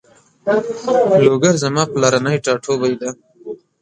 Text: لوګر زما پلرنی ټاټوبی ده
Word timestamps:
لوګر 1.25 1.55
زما 1.63 1.83
پلرنی 1.93 2.37
ټاټوبی 2.45 2.93
ده 3.01 3.09